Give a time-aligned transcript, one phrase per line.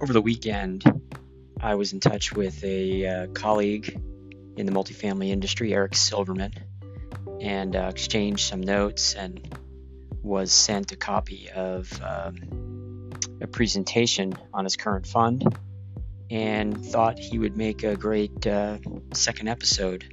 [0.00, 0.84] over the weekend,
[1.60, 4.00] I was in touch with a uh, colleague
[4.56, 6.52] in the multifamily industry, Eric Silverman,
[7.40, 9.56] and uh, exchanged some notes and
[10.22, 15.56] was sent a copy of um, a presentation on his current fund
[16.30, 18.78] and thought he would make a great uh,
[19.14, 20.04] second episode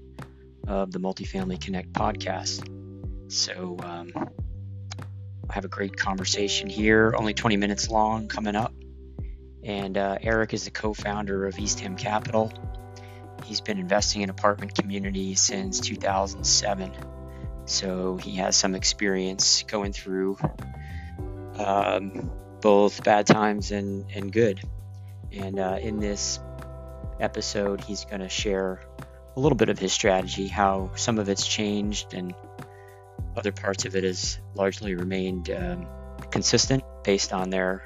[0.67, 2.71] of the Multifamily Connect podcast.
[3.31, 4.11] So um,
[5.50, 8.74] I have a great conversation here, only 20 minutes long, coming up.
[9.65, 12.54] And uh, Eric is the co founder of Eastham Capital.
[13.43, 16.91] He's been investing in apartment communities since 2007.
[17.65, 20.38] So he has some experience going through
[21.57, 24.61] um, both bad times and, and good.
[25.32, 26.39] And uh, in this
[27.19, 28.82] episode, he's going to share
[29.36, 32.36] a little bit of his strategy, how some of it's changed and
[33.36, 35.88] other parts of it has largely remained um,
[36.31, 37.86] consistent based on their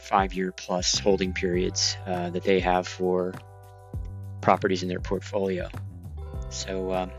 [0.00, 3.34] five year plus holding periods uh, that they have for
[4.40, 5.68] properties in their portfolio.
[6.48, 7.10] So, um,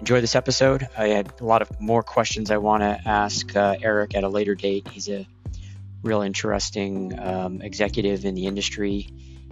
[0.00, 0.88] enjoy this episode.
[0.96, 4.28] I had a lot of more questions I want to ask uh, Eric at a
[4.28, 4.88] later date.
[4.88, 5.26] He's a
[6.02, 9.06] real interesting um, executive in the industry.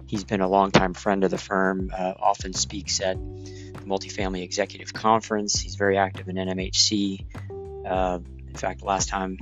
[0.07, 4.91] He's been a longtime friend of the firm, uh, often speaks at the Multifamily Executive
[4.91, 5.57] Conference.
[5.57, 7.25] He's very active in NMHC.
[7.85, 9.37] Uh, in fact, last time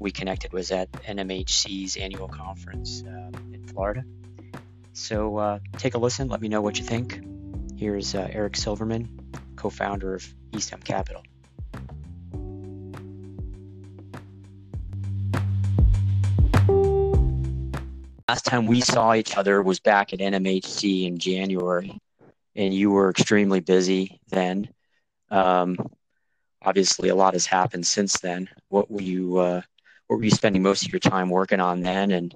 [0.00, 4.02] we connected was at NMHC's annual conference uh, in Florida.
[4.94, 6.28] So uh, take a listen.
[6.28, 7.22] Let me know what you think.
[7.76, 9.08] Here's uh, Eric Silverman,
[9.56, 11.22] co founder of Eastham Capital.
[18.26, 21.98] Last time we saw each other was back at NMHC in January,
[22.56, 24.70] and you were extremely busy then.
[25.30, 25.76] Um,
[26.62, 28.48] obviously, a lot has happened since then.
[28.68, 29.62] What were you uh,
[30.10, 32.34] What were you spending most of your time working on then, and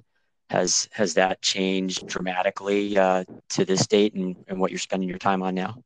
[0.49, 5.17] has has that changed dramatically uh, to this date, and, and what you're spending your
[5.17, 5.83] time on now?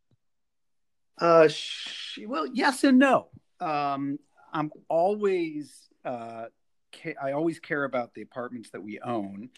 [1.18, 3.30] Uh, sh- well, yes and no.
[3.60, 4.20] Um,
[4.54, 6.46] I'm always uh,
[6.94, 9.50] ca- I always care about the apartments that we own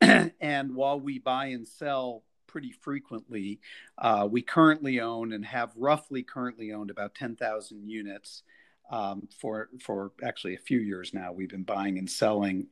[0.02, 3.58] and while we buy and sell pretty frequently,
[3.96, 8.42] uh, we currently own and have roughly currently owned about 10,000 units
[8.90, 11.32] um, for for actually a few years now.
[11.32, 12.66] We've been buying and selling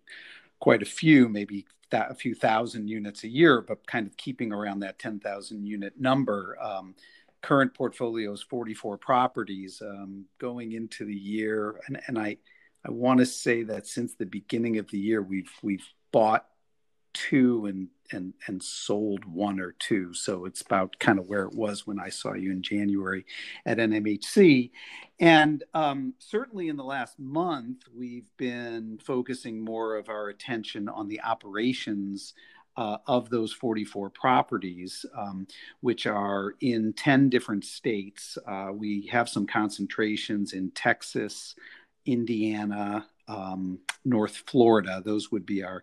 [0.60, 4.52] quite a few, maybe th- a few thousand units a year, but kind of keeping
[4.52, 6.56] around that 10,000 unit number.
[6.60, 6.94] Um,
[7.42, 12.38] current portfolio is 44 properties um, going into the year, and, and I
[12.84, 16.46] I want to say that since the beginning of the year, we've we've bought
[17.18, 21.54] two and and and sold one or two so it's about kind of where it
[21.54, 23.26] was when i saw you in january
[23.66, 24.70] at nmhc
[25.18, 31.08] and um, certainly in the last month we've been focusing more of our attention on
[31.08, 32.34] the operations
[32.76, 35.48] uh, of those 44 properties, um,
[35.80, 38.38] which are in 10 different states.
[38.46, 41.56] Uh, we have some concentrations in Texas,
[42.06, 45.02] Indiana, um, North Florida.
[45.04, 45.82] Those would be our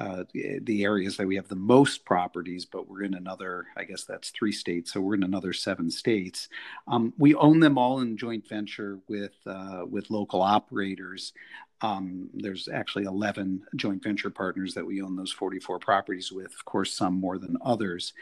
[0.00, 0.24] uh,
[0.62, 4.30] the areas that we have the most properties, but we're in another, I guess that's
[4.30, 4.92] three states.
[4.92, 6.48] So we're in another seven states.
[6.88, 11.34] Um, we own them all in joint venture with uh, with local operators.
[11.82, 16.64] Um, there's actually 11 joint venture partners that we own those 44 properties with, of
[16.64, 18.12] course, some more than others.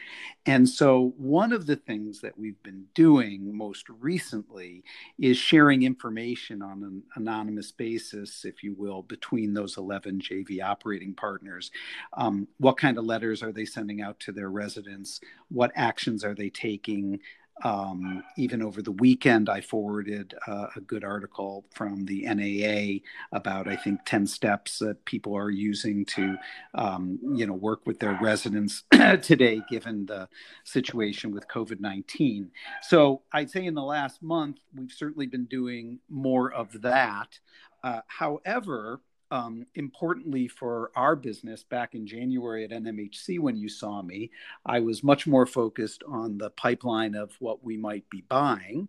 [0.45, 4.83] And so, one of the things that we've been doing most recently
[5.19, 11.13] is sharing information on an anonymous basis, if you will, between those 11 JV operating
[11.13, 11.71] partners.
[12.13, 15.19] Um, what kind of letters are they sending out to their residents?
[15.49, 17.19] What actions are they taking?
[17.63, 23.05] Um, even over the weekend, I forwarded uh, a good article from the NAA
[23.37, 26.37] about, I think, 10 steps that people are using to,
[26.75, 28.83] um, you know, work with their residents
[29.21, 30.29] today, given the
[30.63, 32.51] situation with COVID 19.
[32.81, 37.39] So I'd say in the last month, we've certainly been doing more of that.
[37.83, 44.01] Uh, however, um, importantly for our business back in January at NMHC when you saw
[44.01, 44.31] me,
[44.65, 48.87] I was much more focused on the pipeline of what we might be buying,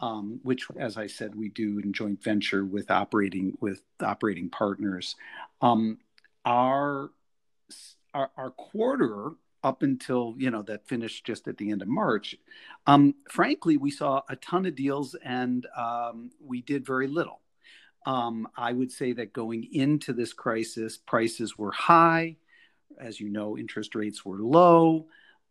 [0.00, 5.16] um, which, as I said, we do in joint venture with operating with operating partners.
[5.60, 5.98] Um,
[6.44, 7.10] our,
[8.14, 9.32] our, our quarter
[9.64, 12.36] up until you know that finished just at the end of March.
[12.86, 17.40] Um, frankly, we saw a ton of deals and um, we did very little.
[18.06, 22.36] Um, I would say that going into this crisis, prices were high.
[22.98, 25.06] As you know, interest rates were low.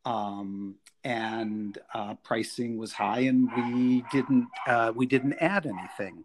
[0.05, 6.23] Um, and uh, pricing was high, and we didn't uh, we didn't add anything.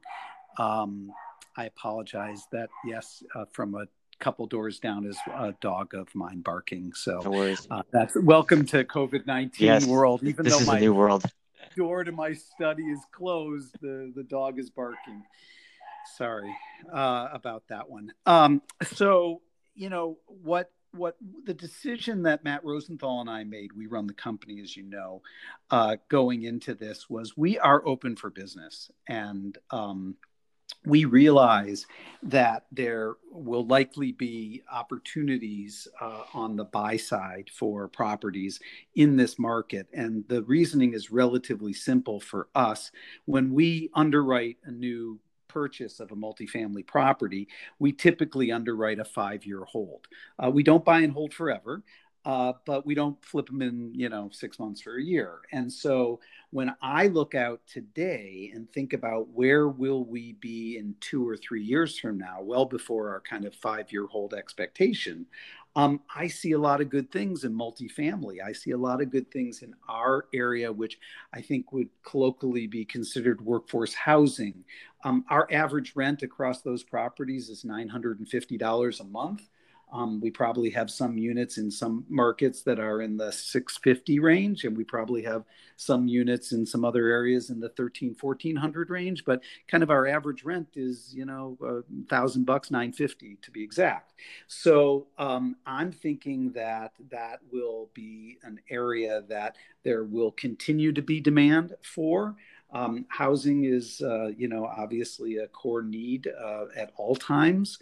[0.58, 1.12] Um,
[1.56, 3.86] I apologize that yes, uh, from a
[4.18, 6.92] couple doors down is a dog of mine barking.
[6.94, 10.22] So No uh, that's welcome to COVID nineteen Yes, world.
[10.22, 11.24] Even this though is my a new world.
[11.76, 15.22] door to my study is closed, the the dog is barking.
[16.16, 16.54] Sorry
[16.92, 18.12] uh, about that one.
[18.26, 19.42] Um, so
[19.74, 24.14] you know what what the decision that Matt Rosenthal and I made, we run the
[24.14, 25.20] company, as you know,
[25.70, 30.16] uh, going into this was we are open for business, and um,
[30.84, 31.86] we realize
[32.22, 38.60] that there will likely be opportunities uh, on the buy side for properties
[38.94, 39.88] in this market.
[39.92, 42.92] And the reasoning is relatively simple for us.
[43.24, 45.18] When we underwrite a new
[45.56, 47.48] purchase of a multifamily property,
[47.78, 50.06] we typically underwrite a five year hold.
[50.38, 51.82] Uh, we don't buy and hold forever.
[52.26, 55.42] Uh, but we don't flip them in, you know, six months or a year.
[55.52, 56.18] And so
[56.50, 61.36] when I look out today and think about where will we be in two or
[61.36, 65.24] three years from now, well before our kind of five-year hold expectation,
[65.76, 68.38] um, I see a lot of good things in multifamily.
[68.44, 70.98] I see a lot of good things in our area, which
[71.32, 74.64] I think would colloquially be considered workforce housing.
[75.04, 79.48] Um, our average rent across those properties is $950 a month.
[79.92, 84.64] Um, we probably have some units in some markets that are in the 650 range,
[84.64, 85.44] and we probably have
[85.76, 89.24] some units in some other areas in the 13, 1400 range.
[89.24, 93.62] But kind of our average rent is, you know, a thousand bucks, 950 to be
[93.62, 94.14] exact.
[94.48, 101.02] So um, I'm thinking that that will be an area that there will continue to
[101.02, 102.34] be demand for.
[102.72, 107.78] Um, housing is, uh, you know, obviously a core need uh, at all times,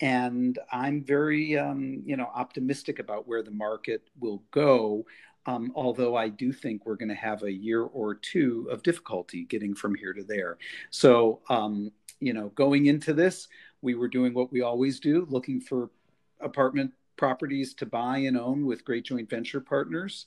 [0.00, 5.06] and I'm very, um, you know, optimistic about where the market will go.
[5.46, 9.44] Um, although I do think we're going to have a year or two of difficulty
[9.44, 10.58] getting from here to there.
[10.90, 13.48] So, um, you know, going into this,
[13.80, 15.90] we were doing what we always do, looking for
[16.40, 20.26] apartment properties to buy and own with great joint venture partners.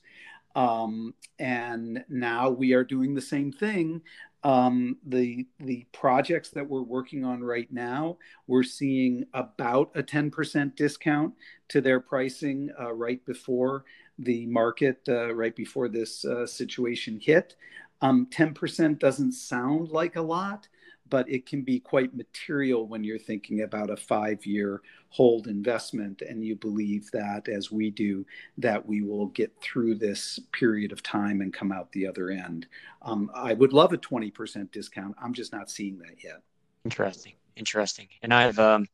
[0.55, 4.01] Um, and now we are doing the same thing.
[4.43, 10.75] Um, the the projects that we're working on right now, we're seeing about a 10%
[10.75, 11.33] discount
[11.67, 13.83] to their pricing uh, right before
[14.17, 17.55] the market, uh, right before this uh, situation hit.
[18.01, 20.69] Um, 10% doesn't sound like a lot,
[21.09, 26.21] but it can be quite material when you're thinking about a five year hold investment
[26.21, 28.25] and you believe that as we do
[28.57, 32.67] that we will get through this period of time and come out the other end.
[33.01, 35.15] Um, i would love a 20% discount.
[35.21, 36.41] I'm just not seeing that yet.
[36.85, 38.07] Interesting, interesting.
[38.21, 38.87] And I've, um,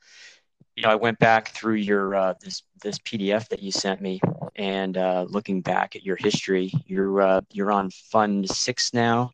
[0.76, 4.20] you know, I went back through your uh, this this PDF that you sent me,
[4.56, 9.32] and uh, looking back at your history, you're uh, you're on Fund Six now,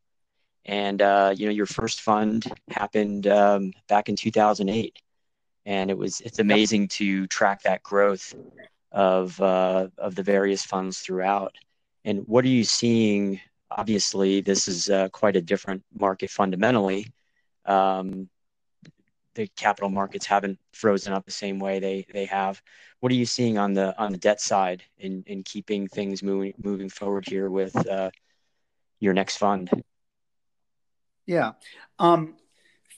[0.66, 4.98] and uh, you know your first fund happened um, back in 2008,
[5.66, 8.34] and it was it's amazing to track that growth
[8.92, 11.56] of uh, of the various funds throughout.
[12.04, 13.40] And what are you seeing?
[13.70, 17.08] Obviously, this is uh, quite a different market fundamentally.
[17.66, 18.30] Um,
[19.34, 22.62] the capital markets haven't frozen up the same way they they have.
[23.00, 26.54] What are you seeing on the on the debt side in in keeping things moving
[26.62, 28.12] moving forward here with uh,
[29.00, 29.70] your next fund?
[31.32, 31.54] Yeah.
[31.98, 32.36] Um,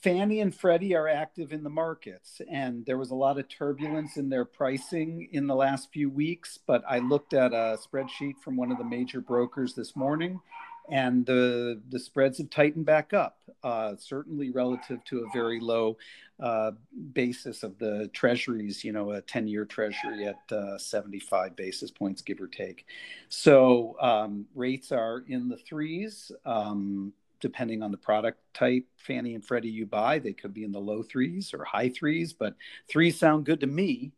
[0.02, 4.18] Fannie and Freddie are active in the markets, and there was a lot of turbulence
[4.18, 6.58] in their pricing in the last few weeks.
[6.58, 10.42] But I looked at a spreadsheet from one of the major brokers this morning,
[10.90, 15.96] and the the spreads have tightened back up, uh, certainly relative to a very low
[16.40, 16.72] uh,
[17.14, 18.84] basis of the treasuries.
[18.84, 22.88] You know, a ten year treasury at uh, seventy five basis points, give or take.
[23.30, 26.32] So um, rates are in the threes.
[26.46, 30.72] Um, depending on the product type, Fannie and Freddie you buy, they could be in
[30.72, 32.56] the low threes or high threes, but
[32.90, 34.14] threes sound good to me.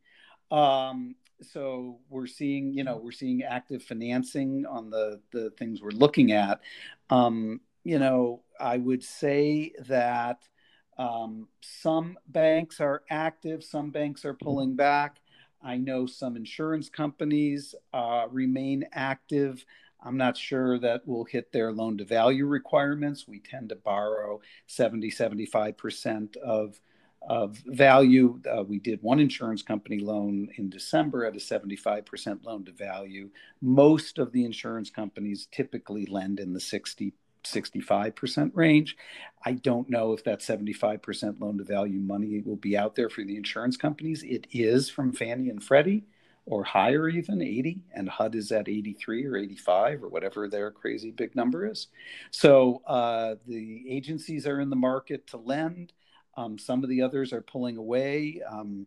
[0.51, 5.89] Um, so we're seeing, you know, we're seeing active financing on the the things we're
[5.89, 6.61] looking at.
[7.09, 10.47] Um, you know, I would say that
[10.99, 15.17] um, some banks are active, some banks are pulling back.
[15.63, 19.65] I know some insurance companies uh, remain active.
[20.05, 23.27] I'm not sure that we'll hit their loan to value requirements.
[23.27, 26.79] We tend to borrow 70, 75% of,
[27.27, 28.39] of value.
[28.47, 33.31] Uh, we did one insurance company loan in December at a 75% loan to value.
[33.61, 38.97] Most of the insurance companies typically lend in the 60 65% range.
[39.45, 43.23] I don't know if that 75% loan to value money will be out there for
[43.23, 44.23] the insurance companies.
[44.23, 46.05] It is from Fannie and Freddie
[46.45, 51.11] or higher, even 80, and HUD is at 83 or 85 or whatever their crazy
[51.11, 51.87] big number is.
[52.31, 55.93] So uh, the agencies are in the market to lend.
[56.37, 58.41] Um, some of the others are pulling away.
[58.47, 58.85] Um,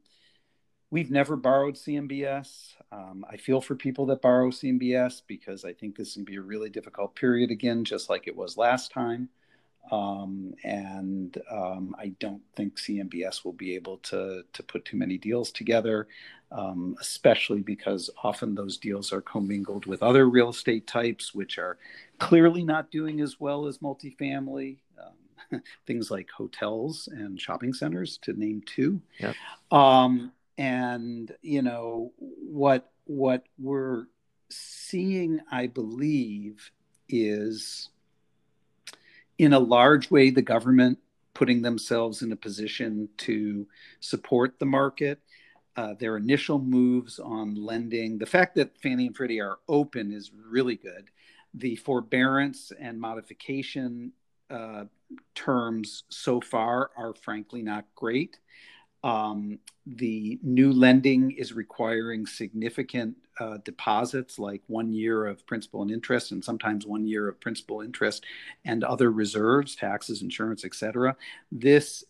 [0.90, 2.74] we've never borrowed CMBS.
[2.92, 6.42] Um, I feel for people that borrow CMBS because I think this can be a
[6.42, 9.28] really difficult period again, just like it was last time.
[9.90, 15.16] Um, and um, I don't think CMBS will be able to to put too many
[15.16, 16.08] deals together,
[16.50, 21.78] um, especially because often those deals are commingled with other real estate types, which are
[22.18, 24.78] clearly not doing as well as multifamily.
[24.98, 29.00] Um, things like hotels and shopping centers, to name two.
[29.18, 29.34] Yep.
[29.70, 34.06] Um, and you know what what we're
[34.50, 36.70] seeing, I believe,
[37.08, 37.88] is
[39.38, 40.98] in a large way, the government
[41.32, 43.66] putting themselves in a position to
[44.00, 45.20] support the market.
[45.78, 50.32] Uh, their initial moves on lending, the fact that Fannie and Freddie are open is
[50.50, 51.08] really good.
[51.54, 54.10] The forbearance and modification
[54.50, 54.86] uh,
[55.36, 58.40] terms so far are frankly not great.
[59.04, 65.92] Um, the new lending is requiring significant uh, deposits, like one year of principal and
[65.92, 68.24] interest, and sometimes one year of principal interest
[68.64, 71.14] and other reserves, taxes, insurance, etc.
[71.52, 72.02] This,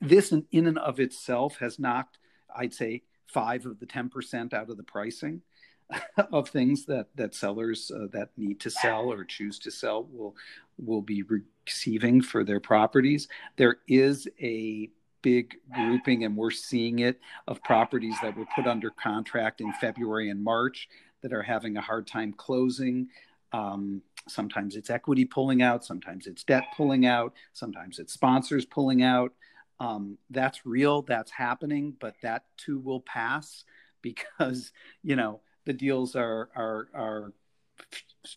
[0.00, 2.16] this in, and of itself has knocked,
[2.56, 5.42] I'd say, five of the ten percent out of the pricing
[6.32, 10.36] of things that that sellers uh, that need to sell or choose to sell will
[10.78, 13.28] will be receiving for their properties.
[13.56, 14.90] There is a
[15.22, 20.30] big grouping, and we're seeing it of properties that were put under contract in February
[20.30, 20.88] and March
[21.22, 23.08] that are having a hard time closing.
[23.52, 29.02] Um, sometimes it's equity pulling out, sometimes it's debt pulling out, sometimes it's sponsors pulling
[29.02, 29.32] out.
[29.80, 33.64] Um, that's real, that's happening, but that too will pass
[34.02, 34.72] because
[35.02, 37.32] you know the deals are are are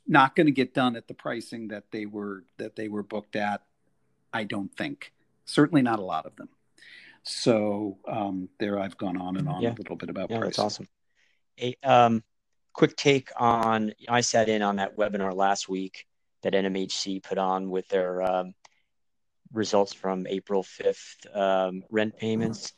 [0.07, 3.35] not going to get done at the pricing that they were that they were booked
[3.35, 3.61] at.
[4.31, 5.13] I don't think.
[5.45, 6.49] Certainly not a lot of them.
[7.23, 9.73] So um, there, I've gone on and on yeah.
[9.73, 10.87] a little bit about yeah, That's awesome.
[11.59, 12.23] A um,
[12.73, 16.07] quick take on I sat in on that webinar last week
[16.41, 18.53] that NMHC put on with their um,
[19.53, 22.73] results from April 5th um, rent payments.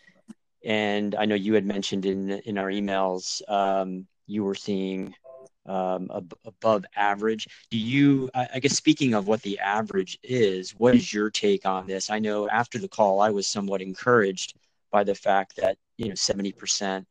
[0.63, 5.13] And I know you had mentioned in in our emails um, you were seeing
[5.65, 7.47] um, ab- above average.
[7.69, 11.65] Do you, I, I guess, speaking of what the average is, what is your take
[11.65, 12.09] on this?
[12.09, 14.55] I know after the call, I was somewhat encouraged
[14.91, 17.05] by the fact that you know 70%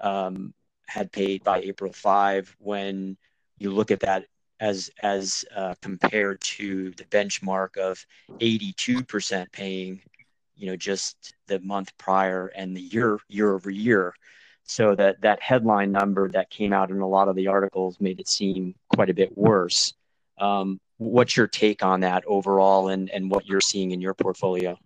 [0.00, 0.54] um,
[0.86, 2.56] had paid by April 5.
[2.58, 3.16] When
[3.58, 4.26] you look at that
[4.62, 8.06] as as uh, compared to the benchmark of
[8.38, 10.00] 82% paying,
[10.56, 14.14] you know, just the month prior and the year year over year.
[14.62, 18.20] So that that headline number that came out in a lot of the articles made
[18.20, 19.94] it seem quite a bit worse.
[20.38, 24.78] Um, what's your take on that overall, and and what you're seeing in your portfolio?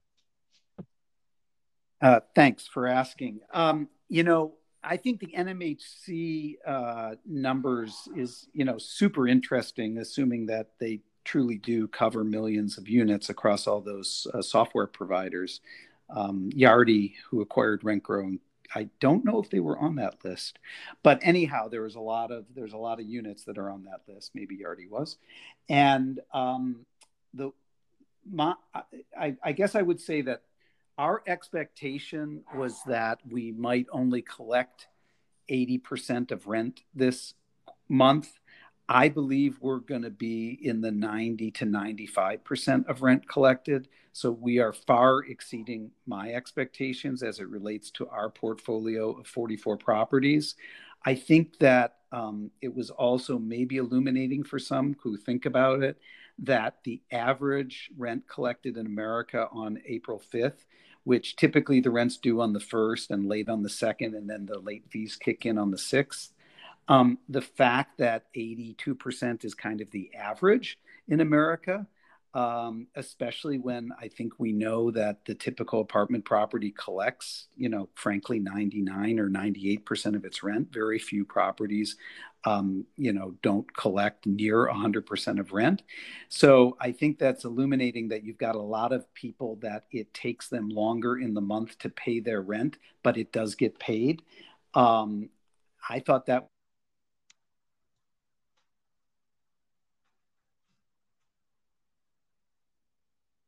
[2.01, 3.41] Uh, thanks for asking.
[3.53, 4.55] Um, you know,
[4.87, 11.59] I think the NMHC uh, numbers is you know super interesting, assuming that they truly
[11.59, 15.61] do cover millions of units across all those uh, software providers.
[16.09, 18.39] Um, Yardi, who acquired RentGrow
[18.75, 20.59] I don't know if they were on that list,
[21.03, 23.85] but anyhow, there was a lot of there's a lot of units that are on
[23.85, 24.33] that list.
[24.35, 25.17] Maybe Yardi was,
[25.69, 26.87] and um,
[27.35, 27.53] the
[28.29, 28.55] my
[29.19, 30.43] I, I guess I would say that
[30.99, 34.89] our expectation was that we might only collect
[35.51, 37.35] 80% of rent this
[37.89, 38.39] month
[38.89, 43.89] I believe we're going to be in the 90 to 95% of rent collected.
[44.13, 49.77] So we are far exceeding my expectations as it relates to our portfolio of 44
[49.77, 50.55] properties.
[51.05, 55.99] I think that um, it was also maybe illuminating for some who think about it
[56.39, 60.65] that the average rent collected in America on April 5th,
[61.05, 64.47] which typically the rent's due on the first and late on the second, and then
[64.47, 66.33] the late fees kick in on the sixth
[66.89, 70.79] um, the fact that 82% is kind of the average
[71.09, 71.87] in America,
[72.35, 77.89] um, especially when I think we know that the typical apartment property collects, you know,
[77.95, 80.69] frankly, 99 or 98% of its rent.
[80.73, 81.97] Very few properties,
[82.47, 85.83] um, you know, don't collect near 100% of rent.
[86.29, 90.49] So I think that's illuminating that you've got a lot of people that it takes
[90.49, 94.23] them longer in the month to pay their rent, but it does get paid.
[94.75, 95.29] Um,
[95.91, 96.49] I thought that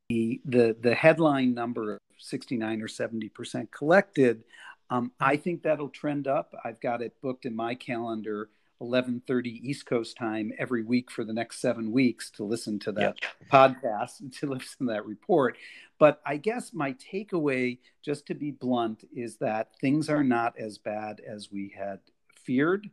[0.08, 4.44] the the the headline number of 69 or 70 percent collected
[4.90, 8.48] um, i think that'll trend up i've got it booked in my calendar
[8.80, 13.18] 11:30 East Coast time every week for the next 7 weeks to listen to that
[13.22, 13.50] yep.
[13.52, 15.56] podcast and to listen to that report.
[15.98, 20.78] But I guess my takeaway just to be blunt is that things are not as
[20.78, 22.00] bad as we had
[22.44, 22.88] feared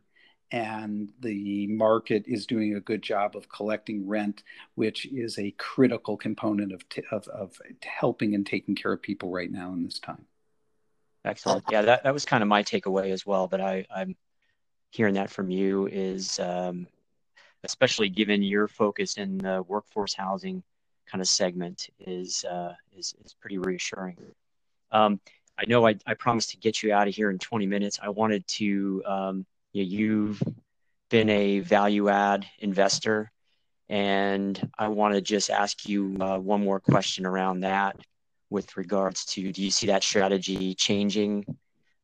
[0.52, 4.44] and the market is doing a good job of collecting rent,
[4.76, 9.30] which is a critical component of, t- of, of helping and taking care of people
[9.30, 10.24] right now in this time.
[11.24, 11.64] Excellent.
[11.68, 13.48] Yeah, that, that was kind of my takeaway as well.
[13.48, 14.14] But I, I'm
[14.90, 16.86] hearing that from you is um,
[17.64, 20.62] especially given your focus in the workforce housing
[21.06, 24.16] kind of segment is uh, is, is pretty reassuring.
[24.90, 25.20] Um,
[25.58, 27.98] I know I, I promised to get you out of here in 20 minutes.
[28.02, 30.42] I wanted to um, you know, you've
[31.10, 33.30] been a value add investor,
[33.88, 37.96] and I want to just ask you uh, one more question around that
[38.48, 41.44] with regards to do you see that strategy changing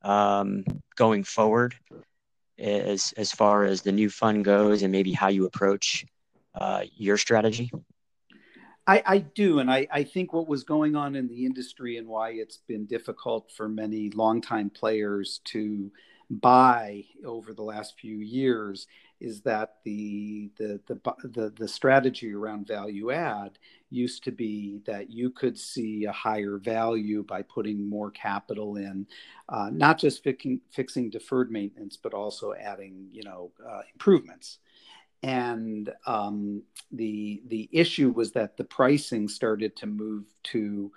[0.03, 0.65] um,
[0.97, 1.75] going forward
[2.59, 6.05] as as far as the new fund goes and maybe how you approach
[6.55, 7.71] uh, your strategy?
[8.87, 12.09] I, I, do, and I, I, think what was going on in the industry and
[12.09, 15.93] why it's been difficult for many longtime players to
[16.29, 18.89] buy over the last few years
[19.21, 23.59] is that the the the the, the strategy around value add
[23.93, 29.07] used to be that you could see a higher value by putting more capital in,
[29.49, 34.59] uh, not just fixing, fixing deferred maintenance, but also adding you know uh, improvements.
[35.23, 40.91] And um, the the issue was that the pricing started to move to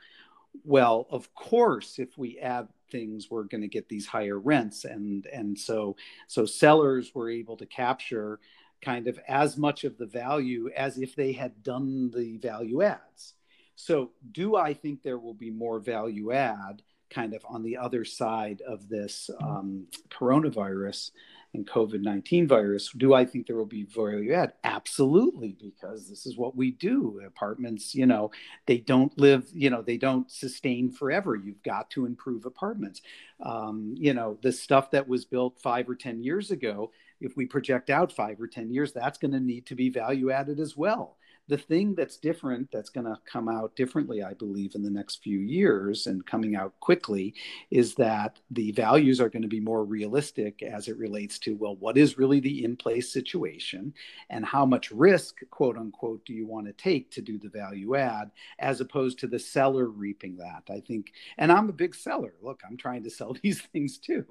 [0.64, 5.25] well, of course, if we add things, we're going to get these higher rents, and
[5.28, 5.96] and so
[6.28, 8.40] so sellers were able to capture
[8.84, 13.34] kind of as much of the value as if they had done the value adds.
[13.75, 18.05] So, do I think there will be more value add kind of on the other
[18.05, 21.12] side of this um, coronavirus?
[21.55, 24.53] and COVID 19 virus, do I think there will be value add?
[24.63, 27.22] Absolutely, because this is what we do.
[27.25, 28.32] Apartments, you know,
[28.67, 31.36] they don't live, you know, they don't sustain forever.
[31.36, 33.01] You've got to improve apartments.
[33.41, 37.45] Um, you know, the stuff that was built five or 10 years ago, if we
[37.45, 40.75] project out five or 10 years, that's going to need to be value added as
[40.75, 44.89] well the thing that's different that's going to come out differently i believe in the
[44.89, 47.34] next few years and coming out quickly
[47.71, 51.75] is that the values are going to be more realistic as it relates to well
[51.77, 53.93] what is really the in place situation
[54.29, 57.95] and how much risk quote unquote do you want to take to do the value
[57.95, 60.63] add as opposed to the seller reaping that.
[60.69, 62.34] I think and i'm a big seller.
[62.41, 64.25] Look i'm trying to sell these things too.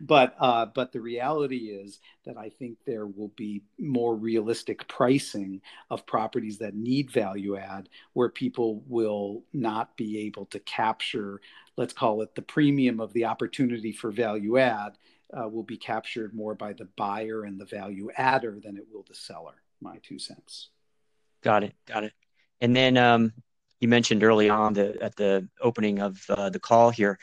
[0.00, 5.60] But uh, but the reality is that i think there will be more realistic pricing
[5.90, 11.40] of properties that need value add where people will not be able to capture
[11.76, 14.98] let's call it the premium of the opportunity for value add
[15.34, 19.04] uh, will be captured more by the buyer and the value adder than it will
[19.08, 20.70] the seller my two cents.
[21.42, 21.74] Got it.
[21.86, 22.12] Got it.
[22.60, 23.32] And then um,
[23.80, 27.18] you mentioned early on the, at the opening of uh, the call here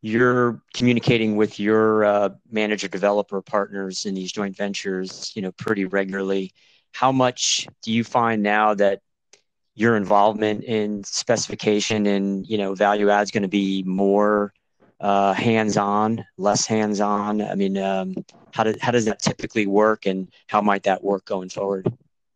[0.00, 5.86] you're communicating with your uh, manager developer partners in these joint ventures you know pretty
[5.86, 6.52] regularly
[6.92, 9.00] how much do you find now that
[9.74, 14.52] your involvement in specification and you know value add is going to be more
[15.00, 17.40] uh, hands-on, less hands-on?
[17.40, 18.16] I mean, um,
[18.52, 21.86] how does how does that typically work, and how might that work going forward?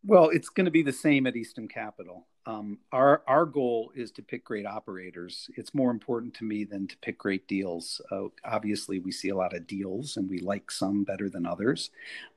[0.05, 2.27] Well, it's going to be the same at Eastham Capital.
[2.45, 5.49] Um, our our goal is to pick great operators.
[5.57, 8.01] It's more important to me than to pick great deals.
[8.11, 11.91] Uh, obviously, we see a lot of deals, and we like some better than others.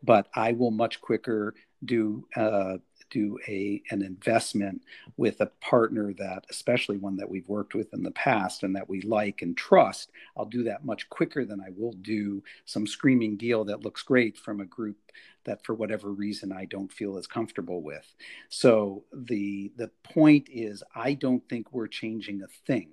[0.03, 2.77] But I will much quicker do uh,
[3.15, 4.81] do a an investment
[5.15, 8.89] with a partner that especially one that we've worked with in the past and that
[8.89, 13.37] we like and trust i'll do that much quicker than i will do some screaming
[13.37, 14.97] deal that looks great from a group
[15.45, 18.05] that for whatever reason i don't feel as comfortable with.
[18.49, 22.89] So the the point is i don't think we're changing a thing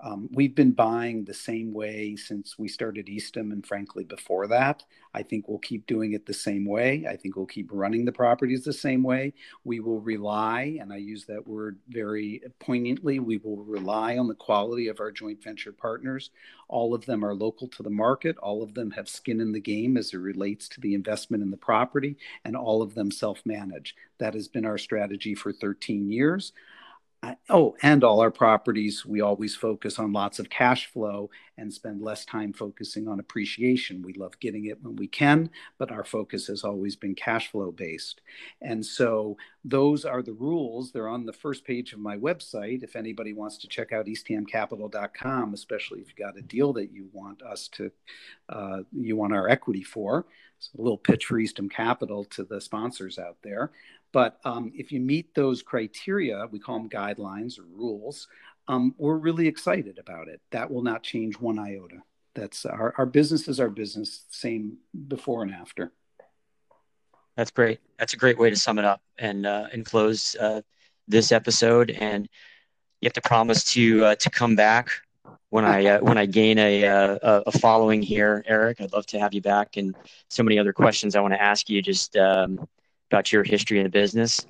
[0.00, 4.82] um, we've been buying the same way since we started Eastham, and frankly, before that.
[5.14, 7.06] I think we'll keep doing it the same way.
[7.08, 9.32] I think we'll keep running the properties the same way.
[9.62, 14.34] We will rely, and I use that word very poignantly, we will rely on the
[14.34, 16.30] quality of our joint venture partners.
[16.68, 19.60] All of them are local to the market, all of them have skin in the
[19.60, 23.40] game as it relates to the investment in the property, and all of them self
[23.44, 23.94] manage.
[24.18, 26.52] That has been our strategy for 13 years.
[27.50, 32.02] Oh, and all our properties, we always focus on lots of cash flow and spend
[32.02, 34.02] less time focusing on appreciation.
[34.02, 37.70] We love getting it when we can, but our focus has always been cash flow
[37.70, 38.20] based.
[38.62, 40.92] And so those are the rules.
[40.92, 42.82] They're on the first page of my website.
[42.82, 47.08] If anybody wants to check out easthamcapital.com, especially if you've got a deal that you
[47.12, 47.90] want us to,
[48.48, 50.26] uh, you want our equity for.
[50.58, 53.70] So a little pitch for Eastham Capital to the sponsors out there.
[54.14, 58.28] But um, if you meet those criteria, we call them guidelines or rules,
[58.68, 60.40] um, we're really excited about it.
[60.52, 62.00] That will not change one iota.
[62.34, 65.90] That's our, our business is our business, same before and after.
[67.36, 67.80] That's great.
[67.98, 70.62] That's a great way to sum it up and uh, and close uh,
[71.08, 71.90] this episode.
[71.90, 72.28] And
[73.00, 74.90] you have to promise to uh, to come back
[75.50, 78.80] when I uh, when I gain a, uh, a following here, Eric.
[78.80, 79.96] I'd love to have you back, and
[80.28, 81.82] so many other questions I want to ask you.
[81.82, 82.68] Just um,
[83.10, 84.46] about your history in the business.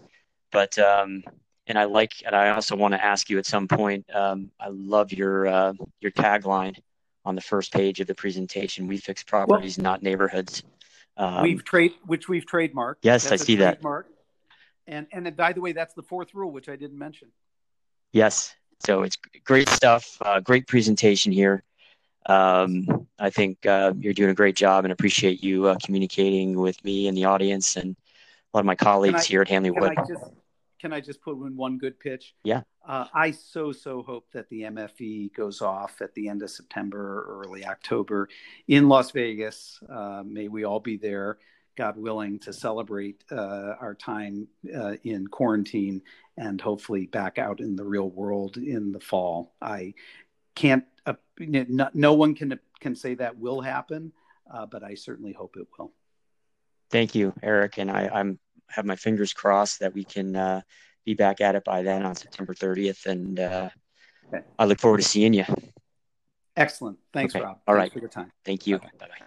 [0.53, 1.23] But um,
[1.67, 4.05] and I like, and I also want to ask you at some point.
[4.15, 6.77] Um, I love your uh, your tagline
[7.25, 8.87] on the first page of the presentation.
[8.87, 10.63] We fix properties, well, not neighborhoods.
[11.17, 12.97] Um, we've trade, which we've trademarked.
[13.03, 13.81] Yes, that's I see that.
[14.87, 17.29] And and by the way, that's the fourth rule, which I didn't mention.
[18.13, 20.19] Yes, so it's great stuff.
[20.21, 21.63] Uh, great presentation here.
[22.27, 26.83] Um, I think uh, you're doing a great job, and appreciate you uh, communicating with
[26.85, 27.97] me and the audience and
[28.57, 29.95] lot of my colleagues I, here at Hanley Wood.
[29.97, 30.25] I just,
[30.81, 32.35] can I just put in one good pitch?
[32.45, 32.63] Yeah.
[32.87, 37.25] Uh, I so so hope that the MFE goes off at the end of September
[37.27, 38.29] or early October
[38.69, 39.81] in Las Vegas.
[39.89, 41.39] Uh, may we all be there,
[41.77, 46.03] God willing, to celebrate uh, our time uh, in quarantine
[46.37, 49.55] and hopefully back out in the real world in the fall.
[49.63, 49.95] I
[50.55, 50.85] can't.
[51.07, 54.13] Uh, no, no, one can can say that will happen,
[54.53, 55.93] uh, but I certainly hope it will.
[56.91, 60.61] Thank you, Eric, and I, I'm have my fingers crossed that we can uh,
[61.05, 63.07] be back at it by then on September 30th.
[63.07, 63.71] And uh,
[64.29, 64.45] okay.
[64.59, 65.45] I look forward to seeing you.
[66.57, 66.99] Excellent.
[67.13, 67.45] Thanks, okay.
[67.45, 67.59] Rob.
[67.67, 67.93] All Thanks right.
[67.93, 68.33] for your time.
[68.45, 68.79] Thank you.
[68.79, 69.27] Bye bye.